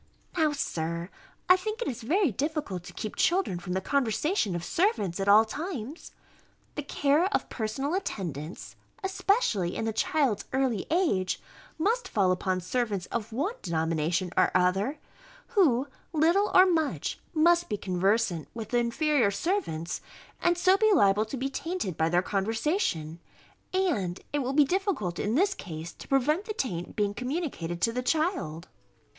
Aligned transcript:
Now, 0.35 0.51
Sir, 0.51 1.11
I 1.47 1.55
think 1.55 1.79
it 1.79 1.87
is 1.87 2.01
very 2.01 2.31
difficult 2.31 2.81
to 2.85 2.93
keep 2.93 3.15
children 3.15 3.59
from 3.59 3.73
the 3.73 3.81
conversation 3.81 4.55
of 4.55 4.63
servants 4.65 5.19
at 5.19 5.27
all 5.27 5.45
times. 5.45 6.11
The 6.73 6.81
care 6.81 7.25
of 7.31 7.49
personal 7.49 7.93
attendance, 7.93 8.75
especially 9.03 9.75
in 9.75 9.85
the 9.85 9.93
child's 9.93 10.45
early 10.53 10.87
age, 10.89 11.39
must 11.77 12.07
fall 12.07 12.31
upon 12.31 12.61
servants 12.61 13.05
of 13.11 13.31
one 13.31 13.53
denomination 13.61 14.31
or 14.35 14.49
other, 14.55 14.97
who, 15.49 15.87
little 16.13 16.49
or 16.51 16.65
much, 16.65 17.19
must 17.35 17.69
be 17.69 17.77
conversant 17.77 18.47
with 18.55 18.69
the 18.69 18.79
inferior 18.79 19.29
servants, 19.29 20.01
and 20.41 20.57
so 20.57 20.77
be 20.77 20.91
liable 20.91 21.25
to 21.25 21.37
be 21.37 21.47
tainted 21.47 21.95
by 21.95 22.09
their 22.09 22.23
conversation; 22.23 23.19
and 23.71 24.21
it 24.33 24.39
will 24.39 24.51
be 24.53 24.65
difficult 24.65 25.19
in 25.19 25.35
this 25.35 25.53
case 25.53 25.93
to 25.93 26.07
prevent 26.07 26.45
the 26.45 26.55
taint 26.55 26.95
being 26.95 27.13
communicated 27.13 27.81
to 27.83 27.93
the 27.93 28.01
child. 28.01 28.67